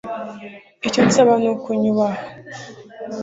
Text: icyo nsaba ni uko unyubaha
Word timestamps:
icyo 0.87 1.01
nsaba 1.07 1.33
ni 1.41 1.47
uko 1.53 1.65
unyubaha 1.75 2.23